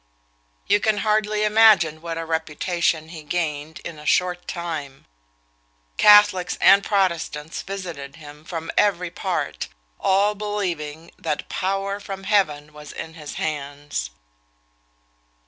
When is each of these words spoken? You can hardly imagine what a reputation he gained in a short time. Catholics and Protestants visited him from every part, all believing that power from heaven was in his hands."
You 0.65 0.79
can 0.79 0.97
hardly 1.05 1.43
imagine 1.43 2.01
what 2.01 2.17
a 2.17 2.25
reputation 2.25 3.09
he 3.09 3.21
gained 3.21 3.77
in 3.85 3.99
a 3.99 4.05
short 4.07 4.47
time. 4.47 5.05
Catholics 5.97 6.57
and 6.59 6.83
Protestants 6.83 7.61
visited 7.61 8.15
him 8.15 8.43
from 8.43 8.71
every 8.75 9.11
part, 9.11 9.67
all 9.99 10.33
believing 10.33 11.11
that 11.19 11.49
power 11.49 11.99
from 11.99 12.23
heaven 12.23 12.73
was 12.73 12.91
in 12.91 13.13
his 13.13 13.35
hands." 13.35 14.09